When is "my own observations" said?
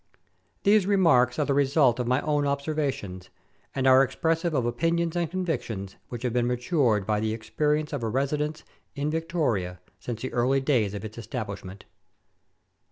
2.07-3.29